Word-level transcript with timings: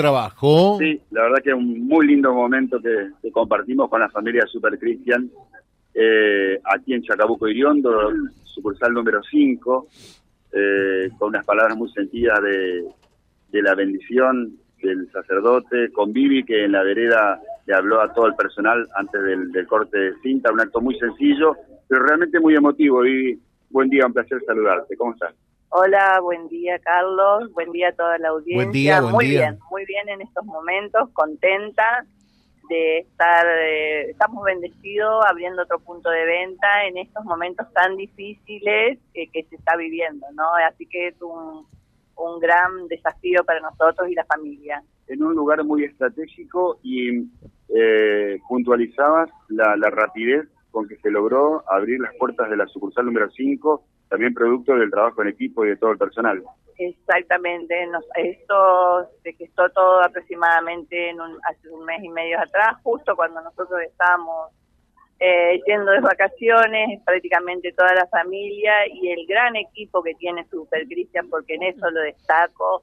trabajo. 0.00 0.78
Sí, 0.78 1.00
la 1.10 1.22
verdad 1.22 1.42
que 1.42 1.50
es 1.50 1.56
un 1.56 1.86
muy 1.86 2.06
lindo 2.06 2.32
momento 2.32 2.80
que, 2.80 3.30
compartimos 3.30 3.88
con 3.88 4.00
la 4.00 4.08
familia 4.08 4.46
Super 4.46 4.78
Cristian, 4.78 5.30
eh, 5.94 6.60
aquí 6.64 6.94
en 6.94 7.02
Chacabuco 7.02 7.48
Iriondo, 7.48 8.12
sucursal 8.44 8.92
número 8.92 9.22
5, 9.22 9.88
eh, 10.52 11.10
con 11.18 11.28
unas 11.28 11.44
palabras 11.44 11.76
muy 11.76 11.90
sentidas 11.90 12.40
de, 12.42 12.84
de 13.50 13.62
la 13.62 13.74
bendición 13.74 14.56
del 14.82 15.10
sacerdote, 15.12 15.92
con 15.92 16.12
Vivi, 16.12 16.44
que 16.44 16.64
en 16.64 16.72
la 16.72 16.82
vereda 16.82 17.40
le 17.66 17.74
habló 17.74 18.00
a 18.00 18.12
todo 18.12 18.26
el 18.26 18.34
personal 18.34 18.86
antes 18.94 19.22
del, 19.22 19.66
corte 19.66 19.98
de 19.98 20.14
cinta, 20.22 20.52
un 20.52 20.60
acto 20.60 20.80
muy 20.80 20.98
sencillo, 20.98 21.56
pero 21.86 22.04
realmente 22.04 22.40
muy 22.40 22.54
emotivo. 22.54 23.04
Y 23.06 23.38
buen 23.70 23.88
día, 23.88 24.06
un 24.06 24.12
placer 24.12 24.42
saludarte. 24.46 24.96
¿Cómo 24.96 25.12
estás? 25.12 25.34
Hola, 25.70 26.20
buen 26.20 26.48
día 26.48 26.78
Carlos, 26.80 27.52
buen 27.52 27.70
día 27.70 27.88
a 27.88 27.92
toda 27.92 28.18
la 28.18 28.30
audiencia. 28.30 28.56
Buen 28.56 28.72
día, 28.72 29.00
muy 29.00 29.26
día. 29.26 29.40
bien, 29.40 29.58
muy 29.70 29.84
bien 29.86 30.08
en 30.08 30.20
estos 30.20 30.44
momentos, 30.44 31.08
contenta 31.12 32.04
de 32.68 32.98
estar, 32.98 33.46
eh, 33.46 34.10
estamos 34.10 34.44
bendecidos 34.44 35.24
abriendo 35.28 35.62
otro 35.62 35.78
punto 35.78 36.10
de 36.10 36.24
venta 36.24 36.84
en 36.86 36.98
estos 36.98 37.24
momentos 37.24 37.72
tan 37.72 37.96
difíciles 37.96 38.98
eh, 39.14 39.28
que 39.32 39.44
se 39.44 39.56
está 39.56 39.76
viviendo, 39.76 40.26
¿no? 40.34 40.54
Así 40.68 40.86
que 40.86 41.08
es 41.08 41.22
un, 41.22 41.66
un 42.16 42.40
gran 42.40 42.88
desafío 42.88 43.44
para 43.44 43.60
nosotros 43.60 44.08
y 44.08 44.14
la 44.14 44.24
familia. 44.24 44.82
En 45.06 45.22
un 45.22 45.34
lugar 45.34 45.64
muy 45.64 45.84
estratégico 45.84 46.78
y 46.82 47.28
eh, 47.68 48.38
puntualizabas 48.48 49.30
la, 49.48 49.76
rapidez 49.90 50.48
con 50.70 50.88
que 50.88 50.96
se 50.96 51.10
logró 51.10 51.62
abrir 51.68 52.00
las 52.00 52.14
puertas 52.16 52.48
de 52.50 52.56
la 52.56 52.66
sucursal 52.66 53.06
número 53.06 53.30
5, 53.30 53.84
también 54.08 54.34
producto 54.34 54.74
del 54.74 54.90
trabajo 54.90 55.22
en 55.22 55.28
equipo 55.28 55.64
y 55.64 55.70
de 55.70 55.76
todo 55.76 55.92
el 55.92 55.98
personal. 55.98 56.42
Exactamente, 56.78 57.86
nos, 57.88 58.04
esto 58.16 59.06
se 59.22 59.34
gestó 59.34 59.68
todo 59.70 60.02
aproximadamente 60.02 61.10
en 61.10 61.20
un, 61.20 61.38
hace 61.48 61.68
un 61.68 61.84
mes 61.84 62.02
y 62.02 62.08
medio 62.08 62.40
atrás, 62.40 62.76
justo 62.82 63.14
cuando 63.14 63.42
nosotros 63.42 63.80
estábamos 63.82 64.50
eh, 65.22 65.60
yendo 65.66 65.92
de 65.92 66.00
vacaciones, 66.00 67.02
prácticamente 67.04 67.72
toda 67.72 67.94
la 67.94 68.06
familia 68.06 68.72
y 68.90 69.10
el 69.10 69.26
gran 69.26 69.54
equipo 69.54 70.02
que 70.02 70.14
tiene 70.14 70.46
Super 70.48 70.86
Cristian, 70.86 71.28
porque 71.28 71.56
en 71.56 71.64
eso 71.64 71.90
lo 71.90 72.00
destaco, 72.00 72.82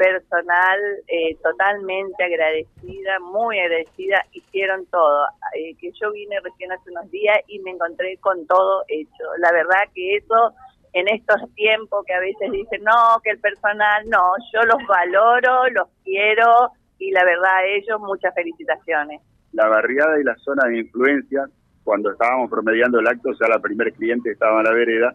personal 0.00 0.80
eh, 1.08 1.36
totalmente 1.42 2.24
agradecida, 2.24 3.20
muy 3.20 3.60
agradecida, 3.60 4.24
hicieron 4.32 4.86
todo. 4.86 5.26
Eh, 5.54 5.74
que 5.78 5.92
yo 6.00 6.10
vine 6.10 6.40
recién 6.40 6.72
hace 6.72 6.90
unos 6.90 7.10
días 7.10 7.38
y 7.48 7.58
me 7.58 7.72
encontré 7.72 8.16
con 8.16 8.46
todo 8.46 8.82
hecho. 8.88 9.24
La 9.38 9.52
verdad 9.52 9.82
que 9.94 10.16
eso 10.16 10.54
en 10.94 11.06
estos 11.08 11.36
tiempos 11.54 12.04
que 12.06 12.14
a 12.14 12.20
veces 12.20 12.50
dicen, 12.50 12.82
no, 12.82 13.20
que 13.22 13.30
el 13.30 13.40
personal, 13.40 14.08
no, 14.08 14.32
yo 14.54 14.62
los 14.62 14.78
valoro, 14.88 15.68
los 15.68 15.88
quiero 16.02 16.72
y 16.98 17.10
la 17.10 17.22
verdad 17.22 17.58
a 17.58 17.64
ellos 17.66 18.00
muchas 18.00 18.34
felicitaciones. 18.34 19.20
La 19.52 19.68
barriada 19.68 20.18
y 20.18 20.24
la 20.24 20.36
zona 20.36 20.66
de 20.66 20.78
influencia 20.78 21.44
cuando 21.84 22.10
estábamos 22.10 22.48
promediando 22.50 23.00
el 23.00 23.06
acto, 23.06 23.34
sea, 23.34 23.48
la 23.48 23.58
primer 23.58 23.92
cliente 23.92 24.30
estaba 24.30 24.60
en 24.60 24.64
la 24.64 24.72
vereda, 24.72 25.14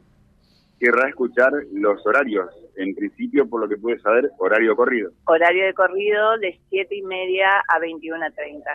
querrá 0.80 1.09
escuchar 1.09 1.52
los 1.73 2.06
horarios. 2.06 2.48
En 2.76 2.94
principio, 2.94 3.48
por 3.48 3.62
lo 3.62 3.70
que 3.70 3.78
pude 3.78 4.00
saber, 4.00 4.30
horario 4.38 4.76
corrido. 4.76 5.12
Horario 5.26 5.66
de 5.66 5.73
corrido 5.73 6.38
de 6.40 6.59
7 6.70 6.95
y 6.95 7.02
media 7.04 7.48
a 7.68 7.80
21 7.80 8.26
a 8.26 8.31
30. 8.31 8.70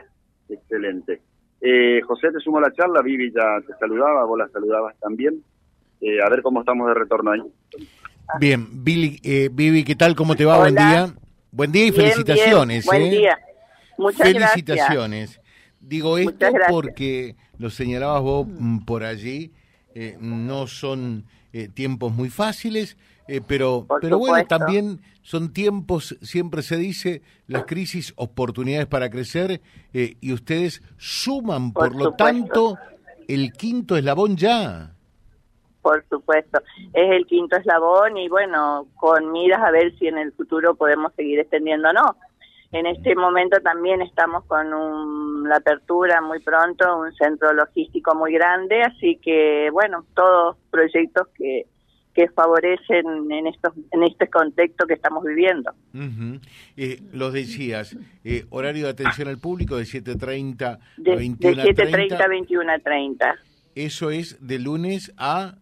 Excelente. 0.48 1.20
Eh, 1.60 2.00
José, 2.06 2.32
te 2.32 2.40
sumo 2.40 2.60
la 2.60 2.72
charla. 2.72 3.02
Vivi 3.02 3.30
ya 3.32 3.60
te 3.66 3.74
saludaba, 3.78 4.24
vos 4.24 4.38
la 4.38 4.48
saludabas 4.48 4.98
también. 4.98 5.42
Eh, 6.00 6.22
a 6.22 6.28
ver 6.30 6.42
cómo 6.42 6.60
estamos 6.60 6.88
de 6.88 6.94
retorno 6.94 7.32
ahí. 7.32 7.42
Bien, 8.38 8.66
Billy, 8.84 9.20
eh, 9.22 9.50
Vivi, 9.52 9.84
¿qué 9.84 9.94
tal? 9.94 10.14
¿Cómo 10.14 10.34
te 10.34 10.44
va? 10.44 10.58
Buen 10.58 10.74
día. 10.74 11.14
Buen 11.52 11.72
día 11.72 11.86
y 11.86 11.92
felicitaciones. 11.92 12.86
Buen 12.86 13.02
¿eh? 13.02 13.10
día. 13.10 13.38
Muchas 13.98 14.28
felicitaciones. 14.28 15.40
Digo 15.80 16.16
esto 16.16 16.46
porque 16.68 17.36
lo 17.58 17.70
señalabas 17.70 18.22
vos 18.22 18.46
mm, 18.48 18.84
por 18.84 19.02
allí, 19.02 19.52
eh, 19.94 20.16
no 20.20 20.66
son 20.66 21.24
eh, 21.52 21.68
tiempos 21.68 22.12
muy 22.12 22.30
fáciles, 22.30 22.96
eh, 23.28 23.40
pero, 23.46 23.86
pero 24.00 24.18
bueno, 24.18 24.46
también 24.46 25.00
son 25.22 25.52
tiempos, 25.52 26.16
siempre 26.22 26.62
se 26.62 26.76
dice, 26.76 27.22
las 27.46 27.64
crisis, 27.64 28.12
oportunidades 28.16 28.86
para 28.86 29.10
crecer, 29.10 29.60
y 29.92 30.32
ustedes 30.32 30.82
suman, 30.96 31.72
por, 31.72 31.94
lo 31.94 32.12
tanto, 32.12 32.76
el 33.28 33.52
quinto 33.52 33.96
eslabón 33.96 34.36
ya. 34.36 34.94
Por 35.82 36.04
supuesto, 36.10 36.60
es 36.92 37.10
el 37.10 37.26
quinto 37.26 37.56
eslabón 37.56 38.18
y 38.18 38.28
bueno, 38.28 38.86
con 38.96 39.32
miras 39.32 39.62
a 39.62 39.70
ver 39.70 39.96
si 39.98 40.08
en 40.08 40.18
el 40.18 40.32
futuro 40.32 40.74
podemos 40.74 41.12
seguir 41.14 41.38
extendiendo 41.38 41.88
o 41.88 41.92
no. 41.92 42.16
En 42.72 42.86
este 42.86 43.16
momento 43.16 43.60
también 43.60 44.00
estamos 44.00 44.44
con 44.44 45.48
la 45.48 45.56
apertura 45.56 46.20
muy 46.20 46.38
pronto, 46.38 46.98
un 46.98 47.12
centro 47.14 47.52
logístico 47.52 48.14
muy 48.14 48.32
grande, 48.32 48.82
así 48.82 49.18
que 49.20 49.70
bueno, 49.72 50.06
todos 50.14 50.56
proyectos 50.70 51.26
que, 51.34 51.66
que 52.14 52.28
favorecen 52.28 53.30
en 53.32 53.48
estos 53.48 53.72
en 53.90 54.04
este 54.04 54.28
contexto 54.28 54.86
que 54.86 54.94
estamos 54.94 55.24
viviendo. 55.24 55.72
eh, 56.76 57.00
los 57.12 57.32
decías, 57.32 57.96
eh, 58.22 58.44
horario 58.50 58.84
de 58.84 58.90
atención 58.90 59.26
al 59.26 59.38
público 59.38 59.76
de 59.76 59.82
7.30 59.82 60.62
a 60.62 60.78
21.30. 60.96 61.38
De 61.74 61.74
7.30 61.74 62.20
a 62.20 62.28
21.30. 62.28 63.34
Eso 63.74 64.10
es 64.10 64.46
de 64.46 64.60
lunes 64.60 65.12
a... 65.16 65.56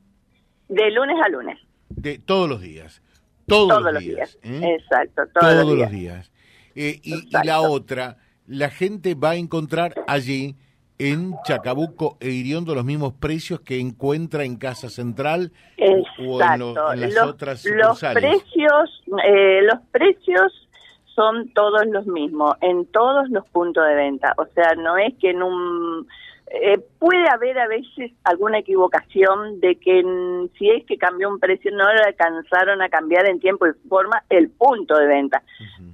De 0.69 0.91
lunes 0.91 1.17
a 1.25 1.29
lunes. 1.31 1.59
De 1.89 2.19
todos 2.19 2.51
los 2.51 2.61
días. 2.61 3.03
Todos, 3.47 3.83
los 3.83 3.99
días. 3.99 4.39
¿eh? 4.43 4.77
Exacto, 4.79 5.23
todos, 5.33 5.67
los 5.75 5.91
días. 5.91 6.31
Eh, 6.75 7.01
y, 7.03 7.25
la 7.45 7.61
otra, 7.61 8.17
la 8.47 8.71
gente 8.71 9.15
va 9.15 9.31
a 9.31 9.37
encontrar 9.37 9.95
allí 10.07 10.57
en 10.99 11.35
Chacabuco 11.45 12.17
e 12.21 12.31
Iriondo 12.31 12.75
los 12.75 12.85
mismos 12.85 13.13
precios 13.15 13.61
que 13.61 13.79
encuentra 13.79 14.45
en 14.45 14.57
Casa 14.57 14.91
Central 14.91 15.53
o 15.79 16.43
en, 16.43 17.01
las 17.01 17.17
otras 17.25 17.65
Los 17.65 18.01
precios, 18.01 19.05
eh, 19.25 19.61
los 19.63 19.79
precios 19.93 20.68
son 21.19 21.49
todos 21.53 21.85
los 21.87 22.07
mismos 22.07 22.55
en 22.61 22.87
todos 22.93 23.29
los 23.31 23.45
puntos 23.49 23.85
de 23.85 23.95
venta. 23.97 24.35
O 24.39 24.47
sea, 24.55 24.77
no 24.77 24.97
es 24.97 25.13
que 25.19 25.31
en 25.31 25.43
un 25.43 26.07
eh, 26.51 26.79
puede 27.01 27.29
haber 27.29 27.59
a 27.59 27.67
veces 27.67 28.13
alguna 28.23 28.59
equivocación 28.59 29.59
de 29.59 29.75
que 29.77 30.03
si 30.57 30.71
es 30.71 30.87
que 30.87 30.97
cambió 30.97 31.29
un 31.29 31.41
precio 31.41 31.73
no 31.73 31.93
le 31.93 32.01
alcanzaron 32.03 32.81
a 32.81 32.89
cambiar 32.89 33.29
en 33.29 33.41
tiempo 33.41 33.67
y 33.67 33.73
forma 33.89 34.23
el 34.31 34.49
punto 34.49 34.97
de 34.97 35.09
venta, 35.09 35.43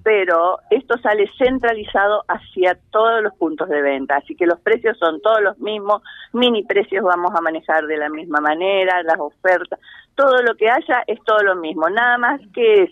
pero 0.05 0.59
esto 0.71 0.97
sale 0.99 1.29
centralizado 1.39 2.23
hacia 2.29 2.79
todos 2.91 3.23
los 3.23 3.35
puntos 3.35 3.69
de 3.69 3.83
venta, 3.83 4.17
así 4.17 4.37
que 4.37 4.47
los 4.47 4.61
precios 4.61 4.97
son 4.99 5.21
todos 5.23 5.41
los 5.41 5.59
mismos, 5.59 6.03
mini 6.33 6.63
precios 6.63 7.03
vamos 7.03 7.33
a 7.35 7.41
manejar 7.41 7.87
de 7.87 7.97
la 7.97 8.09
misma 8.09 8.41
manera, 8.41 9.03
las 9.03 9.19
ofertas, 9.19 9.81
todo 10.15 10.41
lo 10.43 10.55
que 10.55 10.71
haya 10.71 11.03
es 11.09 11.19
todo 11.25 11.43
lo 11.43 11.57
mismo, 11.57 11.89
nada 11.89 12.17
más 12.19 12.41
que 12.55 12.85
es 12.85 12.91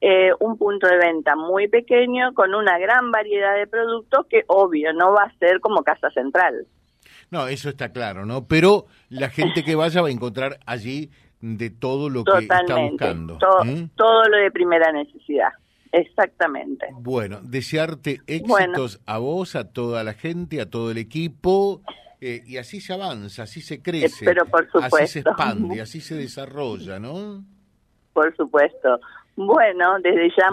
eh, 0.00 0.30
un 0.40 0.58
punto 0.58 0.86
de 0.86 0.98
venta 0.98 1.36
muy 1.36 1.68
pequeño 1.68 2.34
con 2.34 2.54
una 2.54 2.78
gran 2.78 3.10
variedad 3.10 3.56
de 3.56 3.66
productos 3.66 4.26
que 4.28 4.44
obvio 4.46 4.92
no 4.92 5.12
va 5.12 5.24
a 5.24 5.38
ser 5.38 5.60
como 5.60 5.82
casa 5.82 6.10
central. 6.10 6.66
No, 7.30 7.48
eso 7.48 7.68
está 7.68 7.92
claro, 7.92 8.26
¿no? 8.26 8.46
Pero 8.46 8.86
la 9.08 9.30
gente 9.30 9.64
que 9.64 9.74
vaya 9.74 10.02
va 10.02 10.08
a 10.08 10.12
encontrar 10.12 10.58
allí 10.66 11.10
de 11.40 11.70
todo 11.70 12.08
lo 12.08 12.24
que 12.24 12.38
está 12.40 12.62
buscando. 12.62 13.38
¿eh? 13.64 13.88
Todo 13.96 14.24
lo 14.28 14.36
de 14.36 14.50
primera 14.50 14.92
necesidad. 14.92 15.50
Exactamente. 15.92 16.86
Bueno, 16.92 17.40
desearte 17.42 18.20
éxitos 18.26 19.00
a 19.06 19.18
vos, 19.18 19.56
a 19.56 19.72
toda 19.72 20.04
la 20.04 20.12
gente, 20.12 20.60
a 20.60 20.68
todo 20.68 20.90
el 20.90 20.98
equipo, 20.98 21.80
eh, 22.20 22.42
y 22.46 22.58
así 22.58 22.80
se 22.80 22.92
avanza, 22.92 23.44
así 23.44 23.60
se 23.60 23.80
crece, 23.82 24.24
Pero 24.24 24.44
por 24.46 24.66
supuesto. 24.66 24.96
así 24.96 25.06
se 25.06 25.18
expande, 25.20 25.80
así 25.80 26.00
se 26.00 26.14
desarrolla, 26.14 26.98
¿no? 26.98 27.44
Por 28.16 28.34
supuesto. 28.34 28.98
Bueno, 29.36 29.98
desde 30.02 30.30
ya 30.34 30.50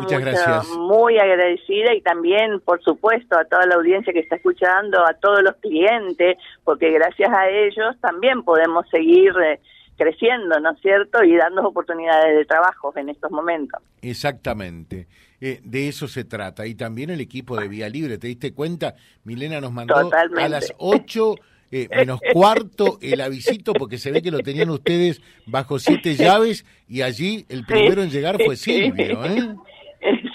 muy 0.77 1.17
agradecida 1.17 1.93
y 1.93 2.01
también, 2.01 2.59
por 2.59 2.83
supuesto, 2.83 3.39
a 3.39 3.45
toda 3.45 3.65
la 3.65 3.75
audiencia 3.75 4.11
que 4.11 4.19
está 4.19 4.35
escuchando, 4.35 4.99
a 5.07 5.13
todos 5.13 5.41
los 5.41 5.55
clientes, 5.61 6.37
porque 6.65 6.91
gracias 6.91 7.31
a 7.31 7.47
ellos 7.47 7.95
también 8.01 8.43
podemos 8.43 8.85
seguir 8.89 9.31
eh, 9.41 9.61
creciendo, 9.95 10.59
¿no 10.59 10.71
es 10.71 10.81
cierto? 10.81 11.23
Y 11.23 11.37
dando 11.37 11.65
oportunidades 11.65 12.35
de 12.35 12.43
trabajo 12.43 12.91
en 12.97 13.07
estos 13.07 13.31
momentos. 13.31 13.81
Exactamente. 14.01 15.07
Eh, 15.39 15.61
de 15.63 15.87
eso 15.87 16.09
se 16.09 16.25
trata. 16.25 16.67
Y 16.67 16.75
también 16.75 17.11
el 17.11 17.21
equipo 17.21 17.55
de 17.55 17.69
Vía 17.69 17.87
Libre, 17.87 18.17
¿te 18.17 18.27
diste 18.27 18.53
cuenta? 18.53 18.95
Milena 19.23 19.61
nos 19.61 19.71
mandó 19.71 19.95
a 19.95 20.49
las 20.49 20.73
8 20.79 21.35
eh, 21.75 21.87
menos 21.89 22.19
cuarto 22.33 22.99
el 23.01 23.19
avisito 23.19 23.73
porque 23.73 23.97
se 23.97 24.11
ve 24.11 24.21
que 24.21 24.29
lo 24.29 24.39
tenían 24.39 24.69
ustedes 24.69 25.21
bajo 25.47 25.79
siete 25.79 26.13
llaves 26.15 26.65
y 26.87 27.01
allí 27.01 27.45
el 27.49 27.65
primero 27.65 28.03
en 28.03 28.11
llegar 28.11 28.37
fue 28.43 28.55
Silvio, 28.55 29.25
¿eh? 29.25 29.55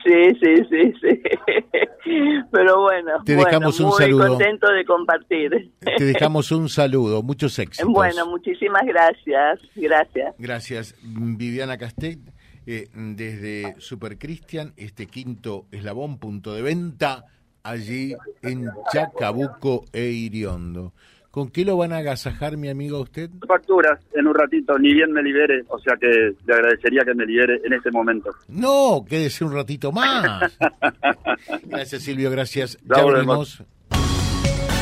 Sí, 0.05 0.31
sí, 0.43 0.55
sí, 0.71 0.93
sí. 1.01 1.23
Pero 2.51 2.81
bueno, 2.81 3.23
te 3.25 3.37
dejamos 3.37 3.79
un 3.79 3.89
muy 3.89 4.11
contento 4.11 4.73
de 4.73 4.85
compartir. 4.85 5.71
Te 5.79 6.05
dejamos 6.05 6.51
un 6.51 6.69
saludo, 6.69 7.23
muchos 7.23 7.59
éxitos. 7.59 7.93
Bueno, 7.93 8.27
muchísimas 8.27 8.83
gracias, 8.87 9.61
gracias. 9.77 10.35
Gracias, 10.39 10.97
Viviana 11.03 11.77
Castell 11.77 12.19
eh, 12.67 12.89
desde 12.93 13.77
Super 13.79 14.19
Cristian, 14.19 14.73
este 14.77 15.07
quinto 15.07 15.67
eslabón, 15.71 16.19
punto 16.19 16.53
de 16.53 16.63
venta, 16.63 17.25
allí 17.63 18.15
en 18.43 18.69
Chacabuco 18.93 19.85
e 19.93 20.05
Iriondo. 20.05 20.93
¿Con 21.31 21.51
qué 21.51 21.65
lo 21.65 21.77
van 21.77 21.93
a 21.93 21.99
agasajar, 21.99 22.57
mi 22.57 22.69
amigo, 22.69 22.97
a 22.97 23.01
usted? 23.01 23.31
Facturas, 23.47 24.01
en 24.15 24.27
un 24.27 24.35
ratito, 24.35 24.79
ni 24.79 24.95
bien 24.95 25.13
me 25.13 25.23
libere, 25.23 25.63
o 25.69 25.79
sea 25.79 25.97
que 25.97 26.35
le 26.47 26.55
agradecería 26.55 27.05
que 27.05 27.15
me 27.15 27.27
libere 27.27 27.61
en 27.65 27.75
este 27.75 27.91
momento. 27.91 28.31
No, 28.49 29.05
quédese 29.07 29.45
un 29.45 29.53
ratito 29.53 29.93
más. 29.93 30.57
gracias, 31.65 32.03
Silvio, 32.03 32.31
gracias. 32.31 32.79
Ya 32.83 33.03
volvemos 33.03 33.63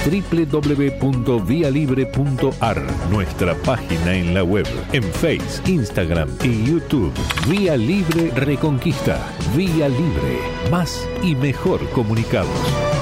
www.vialibre.ar, 0.06 2.82
nuestra 3.10 3.54
página 3.56 4.14
en 4.14 4.32
la 4.34 4.44
web, 4.44 4.66
en 4.92 5.02
Face, 5.02 5.60
Instagram 5.66 6.28
y 6.44 6.64
YouTube. 6.64 7.12
Vía 7.48 7.76
Libre 7.76 8.30
Reconquista. 8.34 9.18
Vía 9.56 9.88
Libre. 9.88 10.38
Más 10.70 11.08
y 11.22 11.34
mejor 11.34 11.80
comunicados. 11.90 12.95